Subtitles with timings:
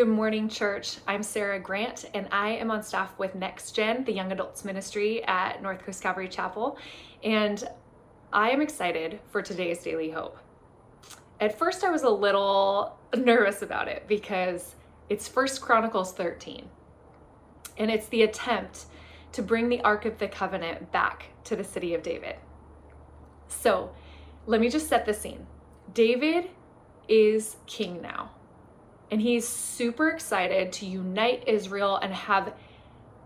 [0.00, 0.96] Good morning, church.
[1.06, 5.22] I'm Sarah Grant, and I am on staff with Next Gen, the Young Adults Ministry
[5.24, 6.78] at North Coast Calvary Chapel.
[7.22, 7.62] And
[8.32, 10.38] I am excited for today's Daily Hope.
[11.38, 14.74] At first, I was a little nervous about it because
[15.10, 16.66] it's First Chronicles 13,
[17.76, 18.86] and it's the attempt
[19.32, 22.36] to bring the Ark of the Covenant back to the city of David.
[23.48, 23.92] So,
[24.46, 25.46] let me just set the scene.
[25.92, 26.48] David
[27.06, 28.30] is king now
[29.10, 32.54] and he's super excited to unite Israel and have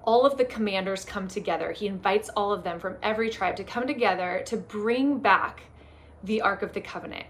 [0.03, 1.73] all of the commanders come together.
[1.73, 5.63] He invites all of them from every tribe to come together to bring back
[6.25, 7.27] the Ark of the Covenant.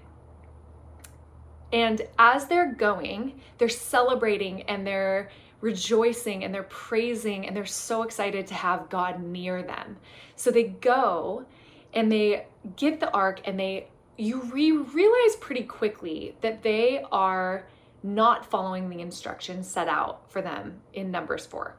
[1.72, 8.02] And as they're going, they're celebrating and they're rejoicing and they're praising and they're so
[8.02, 9.96] excited to have God near them.
[10.36, 11.46] So they go
[11.92, 17.66] and they get the ark and they you re- realize pretty quickly that they are
[18.04, 21.74] not following the instructions set out for them in Numbers 4.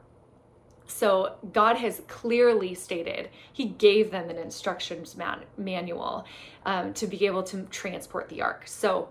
[0.88, 6.26] So God has clearly stated He gave them an instructions man- manual
[6.64, 8.64] um, to be able to transport the ark.
[8.66, 9.08] So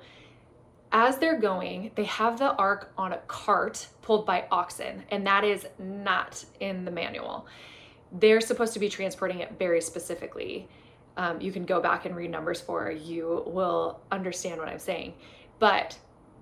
[0.91, 5.43] as they're going, they have the ark on a cart pulled by oxen, and that
[5.43, 7.47] is not in the manual.
[8.11, 10.67] They're supposed to be transporting it very specifically.
[11.17, 15.13] Um, you can go back and read Numbers 4, you will understand what I'm saying.
[15.59, 15.97] But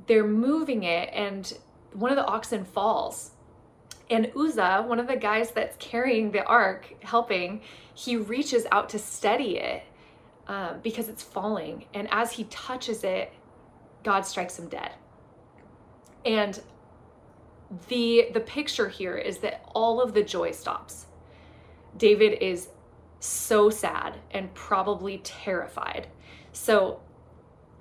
[0.08, 1.54] they're moving it and
[1.94, 3.32] one of the oxen falls
[4.10, 7.62] and Uzzah, one of the guys that's carrying the ark, helping,
[7.94, 9.84] he reaches out to steady it
[10.48, 11.86] um, because it's falling.
[11.94, 13.34] And as he touches it,
[14.04, 14.92] God strikes him dead.
[16.26, 16.62] And
[17.88, 21.08] the the picture here is that all of the joy stops.
[21.98, 22.70] David is
[23.20, 26.08] so sad and probably terrified.
[26.52, 27.00] So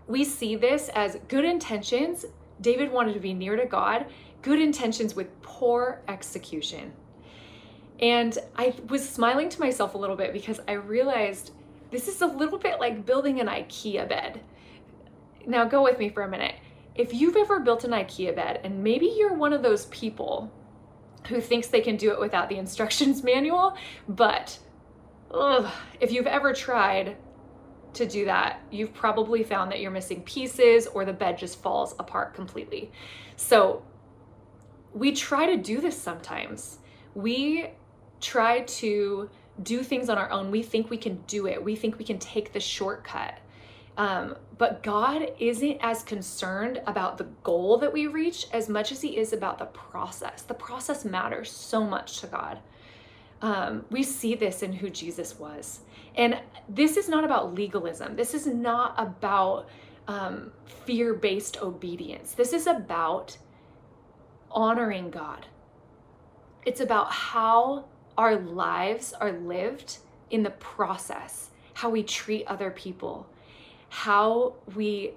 [0.07, 2.25] we see this as good intentions.
[2.61, 4.07] David wanted to be near to God,
[4.43, 6.93] good intentions with poor execution.
[8.01, 11.53] And I was smiling to myself a little bit because I realized
[11.91, 14.41] this is a little bit like building an IKEA bed.
[15.47, 16.55] Now, go with me for a minute.
[16.95, 20.53] If you've ever built an IKEA bed, and maybe you're one of those people
[21.29, 23.77] who thinks they can do it without the instructions manual,
[24.09, 24.59] but
[25.33, 25.71] ugh,
[26.01, 27.17] if you've ever tried,
[27.95, 31.95] to do that, you've probably found that you're missing pieces or the bed just falls
[31.99, 32.91] apart completely.
[33.37, 33.83] So
[34.93, 36.79] we try to do this sometimes.
[37.15, 37.71] We
[38.21, 39.29] try to
[39.63, 40.51] do things on our own.
[40.51, 43.39] We think we can do it, we think we can take the shortcut.
[43.99, 49.03] Um, but God isn't as concerned about the goal that we reach as much as
[49.03, 50.43] He is about the process.
[50.43, 52.59] The process matters so much to God.
[53.43, 55.81] Um, we see this in who Jesus was.
[56.15, 58.17] And this is not about legalism.
[58.17, 59.69] This is not about
[60.09, 60.53] um,
[60.85, 62.33] fear based obedience.
[62.33, 63.37] This is about
[64.51, 65.47] honoring God.
[66.65, 67.87] It's about how
[68.17, 69.99] our lives are lived
[70.31, 73.27] in the process, how we treat other people,
[73.89, 75.13] how we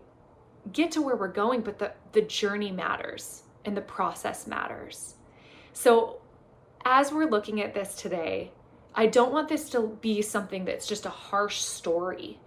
[0.72, 5.16] get to where we're going, but the, the journey matters and the process matters.
[5.74, 6.20] So,
[6.86, 8.52] as we're looking at this today,
[8.94, 12.40] I don't want this to be something that's just a harsh story.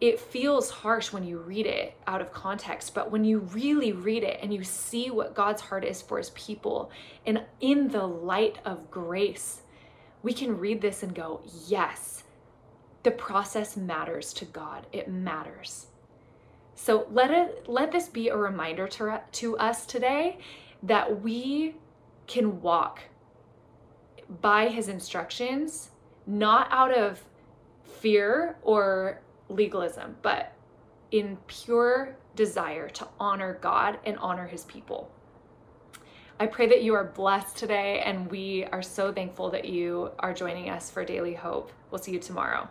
[0.00, 4.24] It feels harsh when you read it out of context, but when you really read
[4.24, 6.90] it and you see what God's heart is for his people,
[7.26, 9.62] and in the light of grace,
[10.22, 12.24] we can read this and go, yes,
[13.04, 14.86] the process matters to God.
[14.92, 15.86] It matters.
[16.74, 20.38] So let it let this be a reminder to, to us today
[20.82, 21.76] that we
[22.26, 23.02] can walk
[24.40, 25.90] by his instructions,
[26.26, 27.22] not out of
[27.82, 30.52] fear or legalism, but
[31.10, 35.10] in pure desire to honor God and honor his people.
[36.38, 40.32] I pray that you are blessed today, and we are so thankful that you are
[40.32, 41.72] joining us for Daily Hope.
[41.90, 42.68] We'll see you tomorrow.